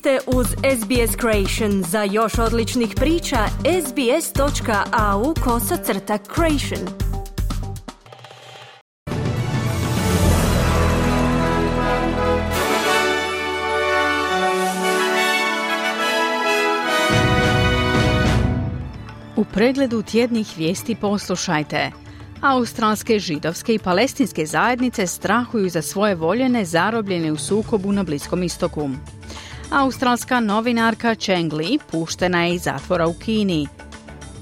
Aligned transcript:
ste 0.00 0.18
uz 0.26 0.46
SBS 0.46 1.16
Creation. 1.20 1.82
Za 1.82 2.02
još 2.02 2.38
odličnih 2.38 2.94
priča, 2.96 3.36
sbs.au 3.86 5.34
kosacrta 5.44 6.18
creation. 6.34 6.88
U 19.36 19.44
pregledu 19.44 20.02
tjednih 20.02 20.46
vijesti 20.56 20.94
poslušajte. 21.00 21.90
Australske 22.40 23.18
židovske 23.18 23.74
i 23.74 23.78
palestinske 23.78 24.46
zajednice 24.46 25.06
strahuju 25.06 25.68
za 25.68 25.82
svoje 25.82 26.14
voljene 26.14 26.64
zarobljene 26.64 27.32
u 27.32 27.36
sukobu 27.36 27.92
na 27.92 28.02
Bliskom 28.02 28.42
istoku. 28.42 28.90
Australska 29.70 30.40
novinarka 30.40 31.14
Cheng 31.14 31.52
Li 31.52 31.78
puštena 31.90 32.44
je 32.44 32.54
iz 32.54 32.62
zatvora 32.62 33.06
u 33.06 33.14
Kini. 33.14 33.68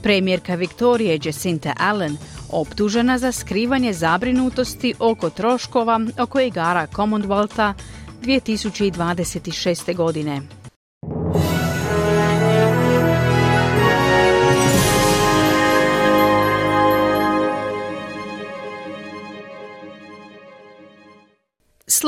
Premijerka 0.02 0.54
Viktorije 0.54 1.20
Jacinta 1.24 1.72
Allen 1.78 2.16
optužena 2.52 3.18
za 3.18 3.32
skrivanje 3.32 3.92
zabrinutosti 3.92 4.94
oko 4.98 5.30
troškova 5.30 6.00
oko 6.18 6.40
igara 6.40 6.86
Commonwealtha 6.86 7.74
2026. 8.22 9.96
godine. 9.96 10.57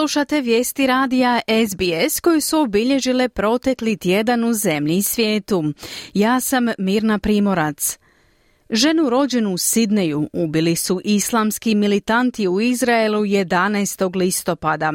Slušate 0.00 0.40
vijesti 0.40 0.86
radija 0.86 1.40
SBS 1.68 2.20
koji 2.20 2.40
su 2.40 2.60
obilježile 2.60 3.28
protekli 3.28 3.96
tjedan 3.96 4.44
u 4.44 4.52
zemlji 4.52 4.96
i 4.96 5.02
svijetu. 5.02 5.64
Ja 6.14 6.40
sam 6.40 6.66
Mirna 6.78 7.18
Primorac. 7.18 7.98
Ženu 8.70 9.10
rođenu 9.10 9.52
u 9.52 9.58
Sidneju 9.58 10.30
ubili 10.32 10.76
su 10.76 11.00
islamski 11.04 11.74
militanti 11.74 12.48
u 12.48 12.60
Izraelu 12.60 13.20
11. 13.20 14.16
listopada. 14.16 14.92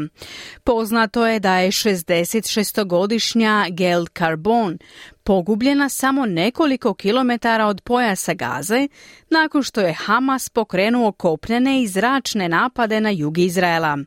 Poznato 0.64 1.28
je 1.28 1.40
da 1.40 1.58
je 1.58 1.72
66-godišnja 1.72 3.68
Gel 3.72 4.06
Carbon 4.18 4.78
pogubljena 5.24 5.90
samo 5.90 6.26
nekoliko 6.26 6.94
kilometara 6.94 7.68
od 7.68 7.82
pojasa 7.82 8.34
Gaze 8.34 8.88
nakon 9.30 9.64
što 9.64 9.82
je 9.82 9.94
Hamas 9.94 10.50
pokrenuo 10.50 11.12
kopnene 11.12 11.82
i 11.82 11.88
zračne 11.88 12.50
napade 12.50 13.02
na 13.02 13.10
jug 13.10 13.38
Izraela. 13.38 13.98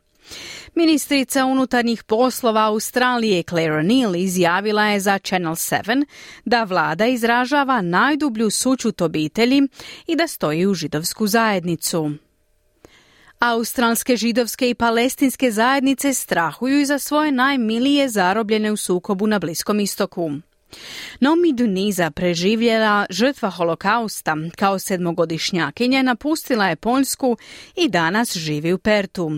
Ministrica 0.75 1.45
unutarnjih 1.45 2.03
poslova 2.03 2.65
Australije 2.65 3.43
Claire 3.43 3.73
O'Neill 3.73 4.17
izjavila 4.17 4.83
je 4.85 4.99
za 4.99 5.19
Channel 5.19 5.55
7 5.55 6.05
da 6.45 6.63
vlada 6.63 7.05
izražava 7.05 7.81
najdublju 7.81 8.49
sućut 8.49 9.01
obitelji 9.01 9.61
i 10.07 10.15
da 10.15 10.27
stoji 10.27 10.65
u 10.65 10.73
židovsku 10.73 11.27
zajednicu. 11.27 12.11
Australske 13.39 14.17
židovske 14.17 14.69
i 14.69 14.75
palestinske 14.75 15.51
zajednice 15.51 16.13
strahuju 16.13 16.85
za 16.85 16.99
svoje 16.99 17.31
najmilije 17.31 18.09
zarobljene 18.09 18.71
u 18.71 18.77
sukobu 18.77 19.27
na 19.27 19.39
Bliskom 19.39 19.79
istoku. 19.79 20.31
Nomi 21.19 21.53
Duniza 21.53 22.11
preživjela 22.11 23.05
žrtva 23.09 23.49
holokausta 23.49 24.35
kao 24.55 24.79
sedmogodišnjakinja 24.79 26.01
napustila 26.01 26.67
je 26.67 26.75
Poljsku 26.75 27.37
i 27.75 27.89
danas 27.89 28.37
živi 28.37 28.73
u 28.73 28.77
Pertu. 28.77 29.31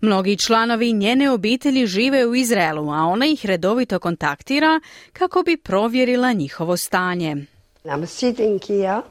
Mnogi 0.00 0.36
članovi 0.36 0.92
njene 0.92 1.30
obitelji 1.30 1.86
žive 1.86 2.26
u 2.26 2.34
Izraelu, 2.34 2.90
a 2.90 3.04
ona 3.04 3.26
ih 3.26 3.46
redovito 3.46 3.98
kontaktira 3.98 4.80
kako 5.12 5.42
bi 5.42 5.56
provjerila 5.56 6.32
njihovo 6.32 6.76
stanje. 6.76 7.36
I'm 7.84 8.06
sitting 8.06 8.60
here 8.66 9.02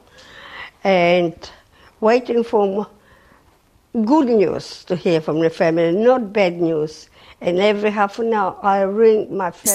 and 0.82 1.34
waiting 2.00 2.44
for 2.50 2.86
good 3.92 4.28
news 4.28 4.84
to 4.84 4.96
hear 4.96 5.20
from 5.20 5.40
the 5.40 5.50
family, 5.50 5.92
not 5.92 6.22
bad 6.22 6.52
news. 6.52 7.08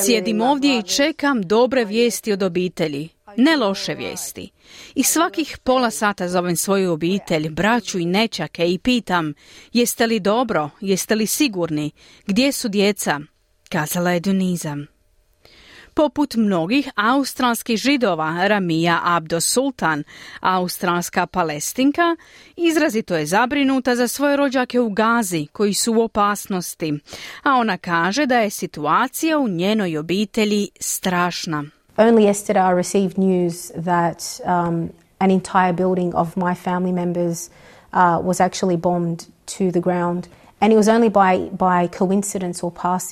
Sjedim 0.05 0.41
ovdje 0.41 0.79
i 0.79 0.83
čekam 0.83 1.41
dobre 1.41 1.85
vijesti 1.85 2.33
od 2.33 2.44
obitelji, 2.44 3.09
ne 3.38 3.57
loše 3.57 3.94
vijesti. 3.94 4.51
I 4.95 5.03
svakih 5.03 5.57
pola 5.63 5.91
sata 5.91 6.29
zovem 6.29 6.56
svoju 6.56 6.91
obitelj, 6.91 7.50
braću 7.50 8.00
i 8.00 8.06
nečake 8.06 8.67
i 8.67 8.77
pitam 8.77 9.33
jeste 9.73 10.07
li 10.07 10.19
dobro, 10.19 10.69
jeste 10.81 11.16
li 11.16 11.27
sigurni, 11.27 11.91
gdje 12.27 12.51
su 12.51 12.69
djeca? 12.69 13.19
Kazala 13.69 14.11
je 14.11 14.19
Dunizam. 14.19 14.97
Poput 15.97 16.35
mnogih 16.35 16.90
australskih 16.96 17.78
židova, 17.78 18.47
Ramija 18.47 19.00
Abdo 19.03 19.41
Sultan, 19.41 20.03
australska 20.40 21.28
palestinka, 21.28 22.16
izrazito 22.56 23.16
je 23.16 23.25
zabrinuta 23.25 23.96
za 23.96 24.07
svoje 24.07 24.38
rođake 24.38 24.80
u 24.80 24.90
Gazi 24.90 25.47
koji 25.52 25.74
su 25.74 25.94
u 25.94 26.02
opasnosti, 26.02 27.00
a 27.44 27.53
ona 27.53 27.78
kaže 27.78 28.25
da 28.25 28.40
je 28.40 28.50
situacija 28.50 29.40
u 29.40 29.47
njenoj 29.47 29.97
obitelji 29.97 30.69
strašna. 30.80 31.63
Only 31.97 32.30
yesterday 32.30 32.72
I 32.72 32.75
received 32.75 33.18
news 33.18 33.72
that 33.84 34.40
um, 34.46 34.90
an 35.19 35.31
entire 35.31 35.74
building 35.74 36.16
of 36.16 36.36
my 36.36 36.56
family 36.66 36.94
members 36.94 37.50
uh, 37.94 38.00
was 38.28 38.40
actually 38.40 38.78
bombed 38.78 39.19
to 39.46 39.72
the 39.72 39.81
ground. 39.81 40.28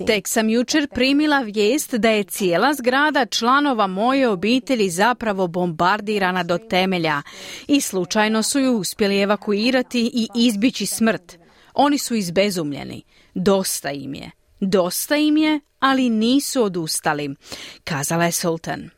Tek 0.08 0.28
sam 0.28 0.50
jučer 0.50 0.88
primila 0.88 1.40
vijest 1.40 1.94
da 1.94 2.10
je 2.10 2.24
cijela 2.24 2.74
zgrada 2.74 3.26
članova 3.26 3.88
moje 3.88 4.30
obitelji 4.30 4.90
zapravo 4.90 5.48
bombardirana 5.48 6.44
do 6.44 6.58
temelja 6.58 7.22
i 7.68 7.82
slučajno 7.82 8.44
su 8.44 8.60
ju 8.60 8.72
uspjeli 8.78 9.22
evakuirati 9.22 10.12
i 10.14 10.28
izbići 10.36 10.86
smrt. 10.86 11.38
Oni 11.74 11.98
su 11.98 12.16
izbezumljeni. 12.16 13.04
Dosta 13.34 13.92
im 13.92 14.14
je. 14.14 14.32
Dosta 14.60 15.16
im 15.16 15.38
je, 15.38 15.60
ali 15.80 16.10
nisu 16.10 16.64
odustali, 16.64 17.36
kazala 17.84 18.26
je 18.26 18.32
Sultan. 18.32 18.90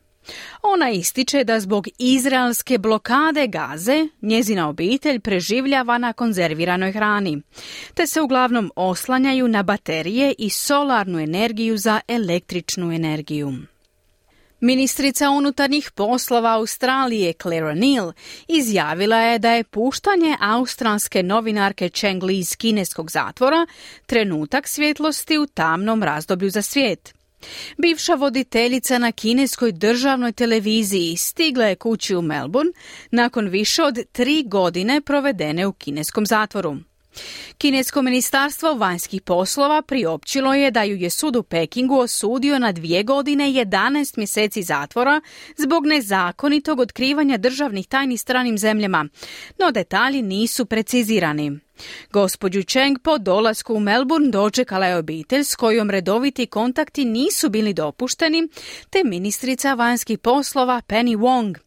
Ona 0.62 0.90
ističe 0.90 1.44
da 1.44 1.60
zbog 1.60 1.88
izraelske 2.00 2.78
blokade 2.78 3.48
gaze 3.48 4.08
njezina 4.22 4.70
obitelj 4.70 5.20
preživljava 5.20 5.98
na 5.98 6.14
konzerviranoj 6.14 6.92
hrani, 6.92 7.42
te 7.94 8.08
se 8.08 8.22
uglavnom 8.22 8.72
oslanjaju 8.76 9.48
na 9.48 9.64
baterije 9.64 10.34
i 10.38 10.50
solarnu 10.50 11.20
energiju 11.20 11.78
za 11.78 12.00
električnu 12.08 12.92
energiju. 12.92 13.54
Ministrica 14.60 15.30
unutarnjih 15.30 15.92
poslova 15.92 16.54
Australije 16.54 17.34
Claire 17.34 17.66
O'Neill 17.66 18.14
izjavila 18.48 19.18
je 19.18 19.40
da 19.40 19.52
je 19.52 19.64
puštanje 19.64 20.38
australske 20.40 21.24
novinarke 21.24 21.90
Cheng 21.90 22.24
Li 22.24 22.40
iz 22.40 22.56
kineskog 22.56 23.12
zatvora 23.12 23.68
trenutak 24.06 24.68
svjetlosti 24.68 25.38
u 25.38 25.48
tamnom 25.48 26.04
razdoblju 26.04 26.50
za 26.50 26.62
svijet. 26.62 27.17
Bivša 27.78 28.14
voditeljica 28.14 28.98
na 28.98 29.12
kineskoj 29.12 29.72
državnoj 29.72 30.32
televiziji 30.32 31.18
stigla 31.18 31.66
je 31.66 31.76
kući 31.76 32.16
u 32.16 32.22
Melbourne 32.22 32.72
nakon 33.12 33.48
više 33.48 33.84
od 33.84 34.00
tri 34.12 34.44
godine 34.48 35.02
provedene 35.02 35.68
u 35.68 35.74
kineskom 35.74 36.26
zatvoru. 36.26 36.78
Kinesko 37.58 38.02
ministarstvo 38.02 38.74
vanjskih 38.74 39.22
poslova 39.22 39.82
priopćilo 39.82 40.54
je 40.54 40.72
da 40.72 40.84
ju 40.84 40.96
je 40.96 41.10
sud 41.10 41.36
u 41.36 41.44
Pekingu 41.44 42.00
osudio 42.00 42.60
na 42.60 42.72
dvije 42.72 43.04
godine 43.04 43.46
11 43.46 44.18
mjeseci 44.18 44.64
zatvora 44.64 45.22
zbog 45.58 45.86
nezakonitog 45.86 46.80
otkrivanja 46.80 47.38
državnih 47.38 47.88
tajni 47.88 48.18
stranim 48.18 48.58
zemljama, 48.58 49.06
no 49.60 49.72
detalji 49.72 50.22
nisu 50.22 50.66
precizirani. 50.66 51.60
Gospođu 52.12 52.64
Cheng 52.64 53.00
po 53.00 53.18
dolasku 53.18 53.74
u 53.74 53.80
Melbourne 53.80 54.30
dočekala 54.30 54.86
je 54.86 54.98
obitelj 54.98 55.44
s 55.44 55.56
kojom 55.56 55.90
redoviti 55.90 56.46
kontakti 56.46 57.06
nisu 57.06 57.50
bili 57.50 57.74
dopušteni, 57.74 58.48
te 58.90 59.04
ministrica 59.04 59.74
vanjskih 59.74 60.20
poslova 60.20 60.82
Penny 60.88 61.18
Wong. 61.18 61.67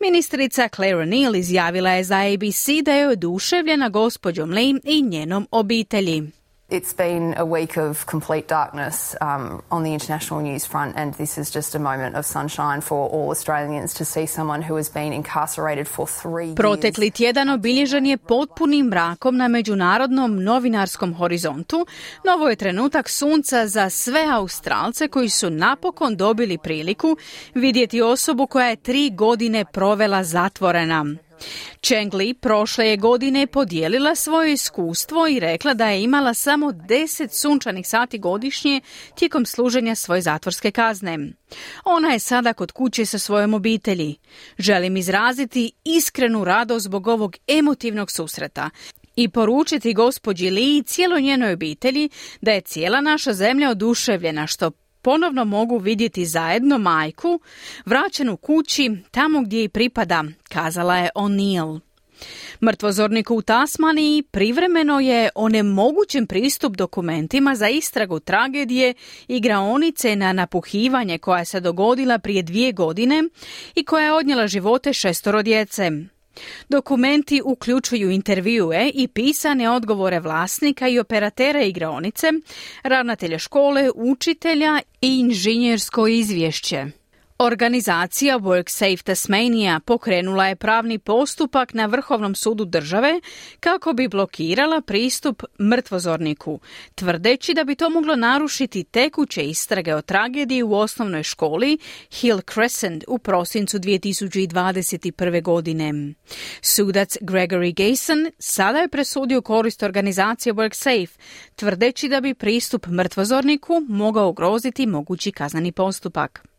Ministrica 0.00 0.68
Claire 0.68 0.96
O'Neill 0.96 1.36
izjavila 1.36 1.90
je 1.90 2.04
za 2.04 2.16
ABC 2.16 2.66
da 2.84 2.92
je 2.92 3.08
oduševljena 3.08 3.88
gospođom 3.88 4.50
Lee 4.50 4.74
i 4.84 5.02
njenom 5.02 5.48
obitelji. 5.50 6.22
It's 6.70 6.94
been 6.94 7.34
a 7.36 7.44
week 7.44 7.76
of 7.76 8.06
complete 8.06 8.48
darkness 8.48 9.14
um, 9.20 9.62
on 9.70 9.82
the 9.82 9.92
international 9.92 10.40
news 10.40 10.66
front, 10.66 10.96
and 10.96 11.14
this 11.14 11.38
is 11.38 11.50
just 11.50 11.74
a 11.74 11.78
moment 11.78 12.16
of 12.16 12.24
sunshine 12.24 12.80
for 12.80 13.08
all 13.10 13.30
Australians 13.30 13.94
to 13.94 14.04
see 14.04 14.26
someone 14.26 14.62
who 14.62 14.76
has 14.76 14.92
been 14.92 15.12
incarcerated 15.12 15.86
for 15.86 16.06
three 16.06 16.54
Protekli 16.54 17.10
tjedan 17.10 17.48
obilježen 17.48 18.06
je 18.06 18.16
potpunim 18.16 18.86
mrakom 18.86 19.36
na 19.36 19.48
međunarodnom 19.48 20.44
novinarskom 20.44 21.14
horizontu. 21.14 21.86
Novo 22.24 22.48
je 22.48 22.56
trenutak 22.56 23.08
sunca 23.08 23.66
za 23.66 23.90
sve 23.90 24.26
Australce 24.32 25.08
koji 25.08 25.28
su 25.28 25.50
napokon 25.50 26.16
dobili 26.16 26.58
priliku 26.58 27.16
vidjeti 27.54 28.02
osobu 28.02 28.46
koja 28.46 28.66
je 28.66 28.76
tri 28.76 29.10
godine 29.10 29.64
provela 29.64 30.24
zatvorena. 30.24 31.04
Cheng 31.82 32.14
Li 32.14 32.34
prošle 32.34 32.88
je 32.88 32.96
godine 32.96 33.46
podijelila 33.46 34.14
svoje 34.14 34.52
iskustvo 34.52 35.26
i 35.28 35.40
rekla 35.40 35.74
da 35.74 35.88
je 35.88 36.02
imala 36.02 36.34
samo 36.34 36.66
10 36.66 37.28
sunčanih 37.28 37.88
sati 37.88 38.18
godišnje 38.18 38.80
tijekom 39.14 39.46
služenja 39.46 39.94
svoje 39.94 40.20
zatvorske 40.20 40.70
kazne. 40.70 41.18
Ona 41.84 42.08
je 42.08 42.18
sada 42.18 42.52
kod 42.52 42.72
kuće 42.72 43.06
sa 43.06 43.18
svojom 43.18 43.54
obitelji. 43.54 44.16
Želim 44.58 44.96
izraziti 44.96 45.72
iskrenu 45.84 46.44
radost 46.44 46.84
zbog 46.84 47.06
ovog 47.06 47.36
emotivnog 47.46 48.10
susreta 48.10 48.70
i 49.16 49.28
poručiti 49.28 49.94
gospođi 49.94 50.50
Li 50.50 50.76
i 50.76 50.82
cijeloj 50.82 51.22
njenoj 51.22 51.52
obitelji 51.52 52.08
da 52.40 52.52
je 52.52 52.60
cijela 52.60 53.00
naša 53.00 53.32
zemlja 53.32 53.70
oduševljena 53.70 54.46
što 54.46 54.70
ponovno 55.04 55.44
mogu 55.44 55.78
vidjeti 55.78 56.26
zajedno 56.26 56.78
majku, 56.78 57.40
vraćenu 57.84 58.36
kući 58.36 58.90
tamo 59.10 59.40
gdje 59.42 59.64
i 59.64 59.68
pripada, 59.68 60.24
kazala 60.48 60.96
je 60.96 61.10
O'Neill. 61.14 61.80
Mrtvozorniku 62.62 63.34
u 63.36 63.42
Tasmaniji 63.42 64.22
privremeno 64.22 65.00
je 65.00 65.28
onemogućen 65.34 66.26
pristup 66.26 66.76
dokumentima 66.76 67.54
za 67.54 67.68
istragu 67.68 68.20
tragedije 68.20 68.94
igraonice 69.28 70.16
na 70.16 70.32
napuhivanje 70.32 71.18
koja 71.18 71.44
se 71.44 71.60
dogodila 71.60 72.18
prije 72.18 72.42
dvije 72.42 72.72
godine 72.72 73.22
i 73.74 73.84
koja 73.84 74.04
je 74.04 74.12
odnijela 74.12 74.46
živote 74.46 74.92
šestoro 74.92 75.42
djece. 75.42 76.13
Dokumenti 76.68 77.40
uključuju 77.44 78.10
intervjue 78.10 78.90
i 78.94 79.08
pisane 79.08 79.70
odgovore 79.70 80.20
vlasnika 80.20 80.88
i 80.88 80.98
operatera 80.98 81.62
igraonice, 81.62 82.26
ravnatelja 82.82 83.38
škole, 83.38 83.90
učitelja 83.94 84.80
i 85.00 85.20
inženjersko 85.20 86.06
izvješće. 86.06 87.03
Organizacija 87.38 88.38
WorkSafe 88.38 89.02
Tasmania 89.02 89.80
pokrenula 89.80 90.46
je 90.46 90.56
pravni 90.56 90.98
postupak 90.98 91.74
na 91.74 91.86
Vrhovnom 91.86 92.34
sudu 92.34 92.64
države 92.64 93.20
kako 93.60 93.92
bi 93.92 94.08
blokirala 94.08 94.80
pristup 94.80 95.42
mrtvozorniku, 95.60 96.60
tvrdeći 96.94 97.54
da 97.54 97.64
bi 97.64 97.74
to 97.74 97.90
moglo 97.90 98.16
narušiti 98.16 98.84
tekuće 98.84 99.42
istrage 99.42 99.94
o 99.94 100.02
tragediji 100.02 100.62
u 100.62 100.74
osnovnoj 100.74 101.22
školi 101.22 101.78
Hill 102.12 102.40
Crescent 102.54 103.04
u 103.08 103.18
prosincu 103.18 103.78
2021. 103.78 105.42
godine. 105.42 106.14
Sudac 106.60 107.16
Gregory 107.20 107.74
Gayson 107.74 108.30
sada 108.38 108.78
je 108.78 108.88
presudio 108.88 109.42
korist 109.42 109.82
organizacije 109.82 110.52
WorkSafe, 110.52 111.18
tvrdeći 111.56 112.08
da 112.08 112.20
bi 112.20 112.34
pristup 112.34 112.86
mrtvozorniku 112.86 113.82
mogao 113.88 114.28
ugroziti 114.28 114.86
mogući 114.86 115.32
kaznani 115.32 115.72
postupak. 115.72 116.53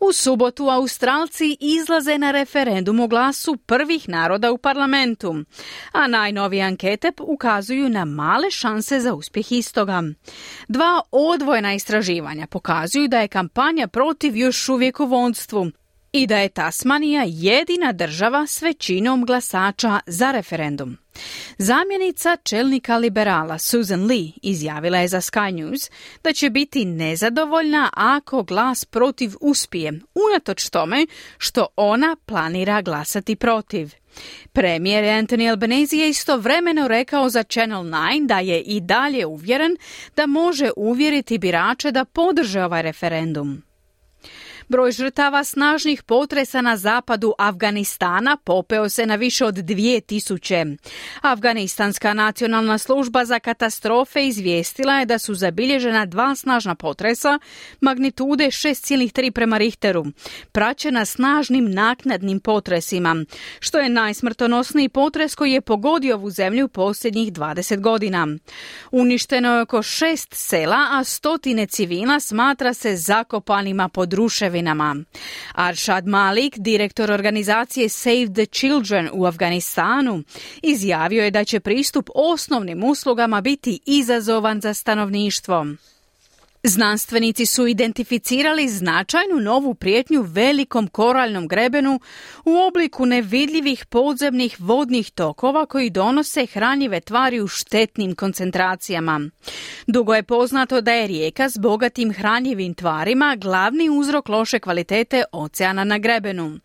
U 0.00 0.12
subotu 0.12 0.68
Australci 0.68 1.56
izlaze 1.60 2.18
na 2.18 2.30
referendum 2.30 3.00
o 3.00 3.08
glasu 3.08 3.56
prvih 3.56 4.08
naroda 4.08 4.52
u 4.52 4.58
parlamentu, 4.58 5.34
a 5.92 6.06
najnovije 6.06 6.62
ankete 6.62 7.12
ukazuju 7.20 7.88
na 7.88 8.04
male 8.04 8.50
šanse 8.50 9.00
za 9.00 9.14
uspjeh 9.14 9.52
istoga. 9.52 10.02
Dva 10.68 11.00
odvojena 11.10 11.74
istraživanja 11.74 12.46
pokazuju 12.46 13.08
da 13.08 13.20
je 13.20 13.28
kampanja 13.28 13.86
protiv 13.86 14.36
još 14.36 14.68
uvijek 14.68 15.00
u 15.00 15.06
i 16.12 16.26
da 16.26 16.38
je 16.38 16.48
Tasmanija 16.48 17.24
jedina 17.26 17.92
država 17.92 18.46
s 18.46 18.62
većinom 18.62 19.24
glasača 19.26 20.00
za 20.06 20.32
referendum. 20.32 20.98
Zamjenica 21.58 22.36
čelnika 22.36 22.96
liberala 22.96 23.58
Susan 23.58 24.06
Lee 24.06 24.32
izjavila 24.42 24.98
je 24.98 25.08
za 25.08 25.20
Sky 25.20 25.50
News 25.50 25.90
da 26.24 26.32
će 26.32 26.50
biti 26.50 26.84
nezadovoljna 26.84 27.90
ako 27.92 28.42
glas 28.42 28.84
protiv 28.84 29.32
uspije, 29.40 29.92
unatoč 30.14 30.68
tome 30.70 31.06
što 31.38 31.66
ona 31.76 32.16
planira 32.26 32.82
glasati 32.82 33.36
protiv. 33.36 33.92
Premijer 34.52 35.04
Anthony 35.04 35.50
Albanese 35.50 35.96
je 35.96 36.08
istovremeno 36.08 36.88
rekao 36.88 37.28
za 37.28 37.42
Channel 37.42 37.82
9 37.82 38.26
da 38.26 38.38
je 38.38 38.60
i 38.60 38.80
dalje 38.80 39.26
uvjeren 39.26 39.76
da 40.16 40.26
može 40.26 40.70
uvjeriti 40.76 41.38
birače 41.38 41.90
da 41.90 42.04
podrže 42.04 42.64
ovaj 42.64 42.82
referendum. 42.82 43.71
Broj 44.68 44.92
žrtava 44.92 45.44
snažnih 45.44 46.02
potresa 46.02 46.60
na 46.60 46.76
zapadu 46.76 47.34
Afganistana 47.38 48.36
popeo 48.36 48.88
se 48.88 49.06
na 49.06 49.14
više 49.14 49.44
od 49.44 49.54
2000. 49.54 50.76
Afganistanska 51.20 52.14
nacionalna 52.14 52.78
služba 52.78 53.24
za 53.24 53.38
katastrofe 53.38 54.26
izvijestila 54.26 54.92
je 54.98 55.06
da 55.06 55.18
su 55.18 55.34
zabilježena 55.34 56.06
dva 56.06 56.34
snažna 56.34 56.74
potresa 56.74 57.38
magnitude 57.80 58.44
6,3 58.44 59.30
prema 59.30 59.58
Richteru, 59.58 60.04
praćena 60.52 61.04
snažnim 61.04 61.70
naknadnim 61.70 62.40
potresima, 62.40 63.24
što 63.60 63.78
je 63.78 63.88
najsmrtonosniji 63.88 64.88
potres 64.88 65.34
koji 65.34 65.52
je 65.52 65.60
pogodio 65.60 66.16
ovu 66.16 66.30
zemlju 66.30 66.68
posljednjih 66.68 67.32
20 67.32 67.80
godina. 67.80 68.28
Uništeno 68.90 69.54
je 69.54 69.62
oko 69.62 69.82
šest 69.82 70.34
sela, 70.34 70.88
a 70.90 71.04
stotine 71.04 71.66
civila 71.66 72.20
smatra 72.20 72.74
se 72.74 72.96
zakopanima 72.96 73.88
pod 73.88 74.12
ruševima 74.12 74.51
novinama. 74.52 74.96
Arshad 75.54 76.06
Malik, 76.06 76.58
direktor 76.58 77.10
organizacije 77.10 77.88
Save 77.88 78.26
the 78.34 78.46
Children 78.46 79.08
u 79.12 79.26
Afganistanu, 79.26 80.22
izjavio 80.62 81.24
je 81.24 81.30
da 81.30 81.44
će 81.44 81.60
pristup 81.60 82.10
osnovnim 82.14 82.84
uslugama 82.84 83.40
biti 83.40 83.80
izazovan 83.86 84.60
za 84.60 84.74
stanovništvo. 84.74 85.66
Znanstvenici 86.64 87.46
su 87.46 87.66
identificirali 87.66 88.68
značajnu 88.68 89.40
novu 89.40 89.74
prijetnju 89.74 90.22
velikom 90.22 90.88
koralnom 90.88 91.48
grebenu 91.48 92.00
u 92.44 92.56
obliku 92.56 93.06
nevidljivih 93.06 93.86
podzemnih 93.86 94.56
vodnih 94.58 95.10
tokova 95.10 95.66
koji 95.66 95.90
donose 95.90 96.46
hranjive 96.46 97.00
tvari 97.00 97.40
u 97.40 97.48
štetnim 97.48 98.14
koncentracijama. 98.14 99.20
Dugo 99.86 100.14
je 100.14 100.22
poznato 100.22 100.80
da 100.80 100.92
je 100.92 101.06
rijeka 101.06 101.48
s 101.48 101.58
bogatim 101.58 102.12
hranjivim 102.12 102.74
tvarima 102.74 103.36
glavni 103.36 103.90
uzrok 103.90 104.28
loše 104.28 104.58
kvalitete 104.58 105.24
oceana 105.32 105.84
na 105.84 105.98
grebenu. 105.98 106.58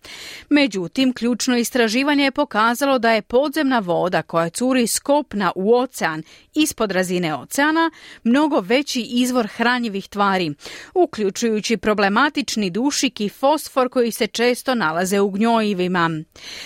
Međutim, 0.50 1.14
ključno 1.14 1.58
istraživanje 1.58 2.24
je 2.24 2.32
pokazalo 2.32 3.00
da 3.00 3.12
je 3.12 3.22
podzemna 3.22 3.80
voda 3.80 4.22
koja 4.22 4.50
curi 4.50 4.88
s 4.88 5.00
kopna 5.00 5.52
u 5.56 5.76
ocean 5.76 6.24
ispod 6.54 6.92
razine 6.92 7.36
oceana 7.36 7.92
mnogo 8.24 8.60
veći 8.60 9.02
izvor 9.02 9.48
hranjivih 9.48 9.87
tvari, 10.10 10.54
uključujući 10.94 11.78
problematični 11.78 12.70
dušik 12.70 13.22
i 13.22 13.30
fosfor 13.30 13.90
koji 13.90 14.12
se 14.12 14.28
često 14.28 14.76
nalaze 14.76 15.20
u 15.20 15.30
gnjojivima. 15.30 16.10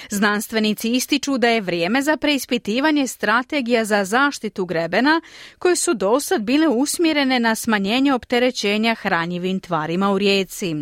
Znanstvenici 0.10 0.92
ističu 0.92 1.38
da 1.38 1.48
je 1.48 1.62
vrijeme 1.62 2.02
za 2.02 2.18
preispitivanje 2.18 3.08
strategija 3.08 3.86
za 3.86 4.06
zaštitu 4.06 4.66
grebena 4.66 5.22
koje 5.60 5.76
su 5.76 5.94
dosad 5.94 6.42
bile 6.42 6.68
usmjerene 6.68 7.40
na 7.40 7.56
smanjenje 7.56 8.14
opterećenja 8.14 8.96
hranjivim 8.96 9.60
tvarima 9.60 10.12
u 10.12 10.18
rijeci. 10.18 10.76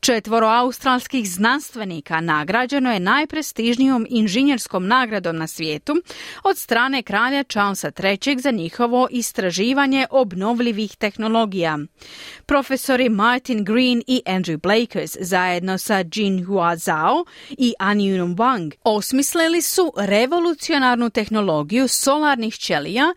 Četvoro 0.00 0.46
australskih 0.46 1.30
znanstvenika 1.30 2.20
nagrađeno 2.20 2.92
je 2.92 3.00
najprestižnijom 3.00 4.06
inženjerskom 4.10 4.86
nagradom 4.86 5.36
na 5.36 5.46
svijetu 5.46 6.02
od 6.44 6.58
strane 6.58 7.02
kralja 7.02 7.42
Charlesa 7.42 7.90
III 8.02 8.40
za 8.40 8.50
njihovo 8.50 9.08
istraživanje 9.10 10.06
obnovljivih 10.10 10.96
tehnologija. 10.96 11.78
Profesori 12.46 13.08
Martin 13.08 13.64
Green 13.64 14.02
i 14.06 14.22
Andrew 14.26 14.56
Blakers 14.56 15.16
zajedno 15.20 15.78
sa 15.78 16.04
Jin 16.14 16.44
Hua 16.46 16.76
Zhao 16.76 17.24
i 17.50 17.74
Anyun 17.80 18.36
Wang 18.36 18.72
osmislili 18.84 19.62
su 19.62 19.92
revolucionarnu 19.96 21.10
tehnologiju 21.10 21.88
solarnih 21.88 22.54
ćelija 22.54 23.14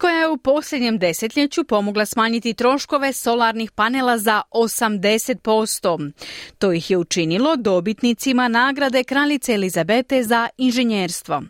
koja 0.00 0.20
je 0.20 0.28
u 0.28 0.36
posljednjem 0.36 0.98
desetljeću 0.98 1.64
pomogla 1.64 2.06
smanjiti 2.06 2.54
troškove 2.54 3.12
solarnih 3.12 3.70
panela 3.70 4.18
za 4.18 4.42
80%. 4.50 6.12
To 6.58 6.72
ih 6.72 6.90
je 6.90 6.96
učinilo 6.96 7.56
dobitnicima 7.56 8.48
nagrade 8.48 9.04
kraljice 9.04 9.54
Elizabete 9.54 10.22
za 10.22 10.48
inženjerstvo. 10.58 11.42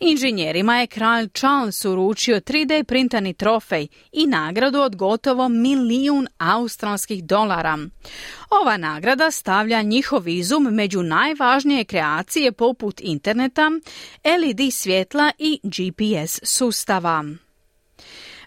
Inženjerima 0.00 0.76
je 0.80 0.86
kralj 0.86 1.28
Charles 1.28 1.84
uručio 1.84 2.40
3D 2.40 2.84
printani 2.84 3.34
trofej 3.34 3.88
i 4.12 4.26
nagradu 4.26 4.80
od 4.80 4.96
gotovo 4.96 5.48
milijun 5.48 6.26
australskih 6.38 7.24
dolara. 7.24 7.78
Ova 8.62 8.76
nagrada 8.76 9.30
stavlja 9.30 9.82
njihov 9.82 10.28
izum 10.28 10.62
među 10.62 11.02
najvažnije 11.02 11.84
kreacije 11.84 12.52
poput 12.52 13.00
interneta, 13.00 13.70
LED 14.24 14.72
svjetla 14.72 15.30
i 15.38 15.60
GPS 15.62 16.40
sustava. 16.42 17.24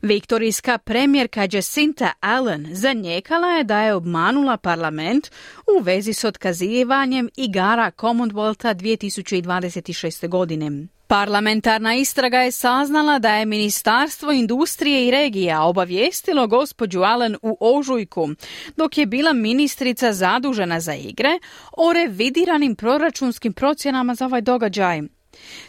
Viktorijska 0.02 0.78
premijerka 0.78 1.48
Jacinta 1.52 2.14
Allen 2.20 2.68
zanijekala 2.72 3.48
je 3.48 3.64
da 3.64 3.82
je 3.82 3.94
obmanula 3.94 4.58
parlament 4.58 5.32
u 5.78 5.84
vezi 5.84 6.14
s 6.14 6.24
otkazivanjem 6.24 7.30
igara 7.38 7.92
Commonwealtha 7.92 8.76
2026. 8.76 10.28
godine. 10.28 10.88
Parlamentarna 11.08 11.96
istraga 11.96 12.38
je 12.38 12.52
saznala 12.52 13.20
da 13.20 13.36
je 13.36 13.46
Ministarstvo 13.46 14.32
industrije 14.32 15.08
i 15.08 15.12
regija 15.12 15.64
obavijestilo 15.64 16.48
gospođu 16.48 17.02
Allen 17.02 17.36
u 17.42 17.58
ožujku, 17.60 18.30
dok 18.78 18.98
je 18.98 19.06
bila 19.06 19.34
ministrica 19.34 20.14
zadužena 20.14 20.80
za 20.80 20.94
igre, 20.94 21.40
o 21.78 21.94
revidiranim 21.94 22.76
proračunskim 22.76 23.54
procjenama 23.54 24.16
za 24.16 24.26
ovaj 24.26 24.42
događaj. 24.42 25.02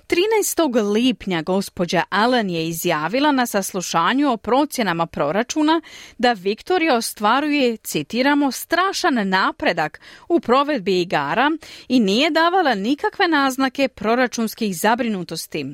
13. 0.07 0.93
lipnja 0.93 1.43
gospođa 1.43 2.03
Allen 2.11 2.51
je 2.51 2.69
izjavila 2.69 3.33
na 3.33 3.47
saslušanju 3.47 4.33
o 4.33 4.37
procjenama 4.37 5.07
proračuna 5.07 5.81
da 6.19 6.33
Viktorija 6.33 6.97
ostvaruje, 6.97 7.77
citiramo, 7.77 8.51
strašan 8.51 9.29
napredak 9.29 10.01
u 10.29 10.41
provedbi 10.41 11.01
igara 11.01 11.51
i 11.89 12.01
nije 12.01 12.31
davala 12.31 12.75
nikakve 12.75 13.29
naznake 13.29 13.89
proračunskih 13.89 14.77
zabrinutosti. 14.77 15.67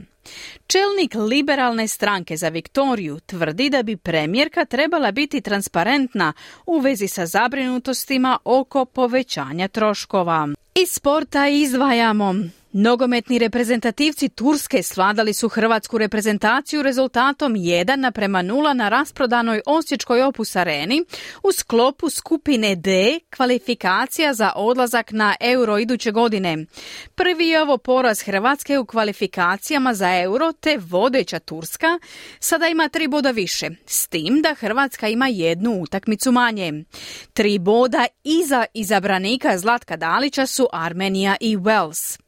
Čelnik 0.67 1.15
liberalne 1.15 1.89
stranke 1.89 2.37
za 2.37 2.49
Viktoriju 2.49 3.21
tvrdi 3.21 3.71
da 3.71 3.83
bi 3.83 3.97
premijerka 3.97 4.65
trebala 4.65 5.13
biti 5.13 5.41
transparentna 5.41 6.33
u 6.67 6.79
vezi 6.79 7.09
sa 7.09 7.27
zabrinutostima 7.27 8.39
oko 8.45 8.85
povećanja 8.85 9.69
troškova. 9.69 10.49
Iz 10.75 10.89
sporta 10.91 11.49
izdvajamo. 11.49 12.35
Nogometni 12.77 13.39
reprezentativci 13.39 14.29
Turske 14.29 14.83
svladali 14.83 15.35
su 15.35 15.49
hrvatsku 15.49 15.99
reprezentaciju 15.99 16.83
rezultatom 16.83 17.55
1 17.55 17.97
naprema 17.97 18.43
0 18.43 18.73
na 18.73 18.89
rasprodanoj 18.89 19.61
Osječkoj 19.67 20.23
Opus 20.23 20.57
areni 20.57 21.05
u 21.43 21.53
sklopu 21.53 22.11
skupine 22.11 22.77
D 22.77 23.19
kvalifikacija 23.37 24.35
za 24.35 24.53
odlazak 24.57 25.13
na 25.13 25.35
euro 25.41 25.79
iduće 25.79 26.11
godine. 26.11 26.67
Prvi 27.15 27.49
je 27.49 27.63
ovo 27.63 27.79
poraz 27.79 28.23
Hrvatske 28.23 28.79
u 28.79 28.87
kvalifikacijama 28.87 29.95
za 29.95 30.21
euro 30.21 30.53
te 30.53 30.79
vodeća 30.81 31.39
Turska 31.39 31.99
sada 32.39 32.69
ima 32.69 32.89
tri 32.89 33.09
boda 33.09 33.31
više, 33.31 33.71
s 33.87 34.09
tim 34.09 34.43
da 34.43 34.55
Hrvatska 34.55 35.09
ima 35.09 35.29
jednu 35.29 35.83
utakmicu 35.83 36.33
manje. 36.33 36.85
Tri 37.33 37.59
boda 37.59 38.07
iza 38.25 38.65
izabranika 38.75 39.59
Zlatka 39.59 39.97
Dalića 39.97 40.47
su 40.47 40.69
Armenija 40.73 41.37
i 41.41 41.57
Wales. 41.57 42.24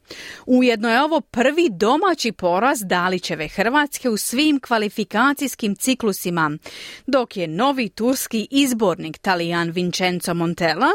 Ujedno 0.46 0.90
je 0.90 1.02
ovo 1.02 1.20
prvi 1.20 1.68
domaći 1.70 2.32
poraz 2.32 2.78
Dalićeve 2.84 3.48
Hrvatske 3.48 4.08
u 4.08 4.16
svim 4.16 4.60
kvalifikacijskim 4.60 5.76
ciklusima, 5.76 6.58
dok 7.06 7.36
je 7.36 7.48
novi 7.48 7.88
turski 7.88 8.48
izbornik 8.50 9.18
Talijan 9.18 9.70
Vincenzo 9.70 10.34
Montella 10.34 10.90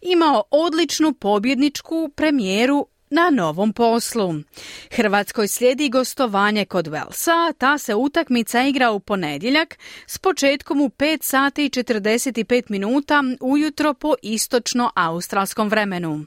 imao 0.00 0.42
odličnu 0.50 1.12
pobjedničku 1.12 2.10
premijeru 2.16 2.86
na 3.10 3.30
novom 3.30 3.72
poslu. 3.72 4.34
Hrvatskoj 4.90 5.48
slijedi 5.48 5.88
gostovanje 5.88 6.64
kod 6.64 6.86
Velsa, 6.86 7.52
ta 7.58 7.78
se 7.78 7.94
utakmica 7.94 8.62
igra 8.62 8.90
u 8.90 9.00
ponedjeljak 9.00 9.78
s 10.06 10.18
početkom 10.18 10.80
u 10.80 10.88
5 10.88 11.22
sati 11.22 11.64
i 11.64 11.70
45 11.70 12.62
minuta 12.68 13.22
ujutro 13.40 13.94
po 13.94 14.14
istočno-australskom 14.22 15.68
vremenu. 15.70 16.26